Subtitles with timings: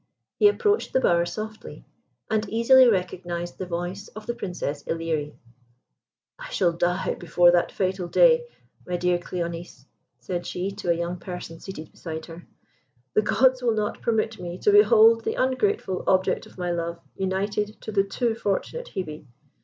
[0.39, 1.85] He approached the bower softly,
[2.27, 5.35] and easily recognised the voice of the Princess Ilerie.
[6.39, 8.45] "I shall die before that fatal day,
[8.87, 9.85] my dear Cléonice,"
[10.19, 12.47] said she, to a young person seated beside her.
[13.13, 17.79] "The gods will not permit me to behold the ungrateful object of my love united
[17.81, 19.27] to the too fortunate Hebe.